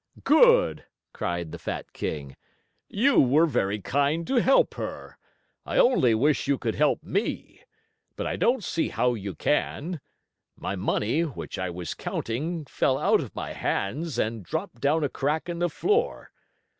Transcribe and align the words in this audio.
"Good!" 0.23 0.85
cried 1.13 1.51
the 1.51 1.59
fat 1.59 1.93
king. 1.93 2.35
"You 2.89 3.19
were 3.19 3.45
very 3.45 3.79
kind 3.79 4.25
to 4.25 4.37
help 4.41 4.73
her. 4.73 5.19
I 5.63 5.77
only 5.77 6.15
wish 6.15 6.47
you 6.47 6.57
could 6.57 6.73
help 6.73 7.03
me. 7.03 7.61
But 8.15 8.25
I 8.25 8.35
don't 8.35 8.63
see 8.63 8.87
how 8.89 9.13
you 9.13 9.35
can. 9.35 10.01
My 10.57 10.75
money, 10.75 11.21
which 11.21 11.59
I 11.59 11.69
was 11.69 11.93
counting, 11.93 12.65
fell 12.65 12.97
out 12.97 13.19
of 13.21 13.35
my 13.35 13.53
hands 13.53 14.17
and 14.17 14.41
dropped 14.41 14.81
down 14.81 15.03
a 15.03 15.07
crack 15.07 15.47
in 15.47 15.59
the 15.59 15.69
floor. 15.69 16.31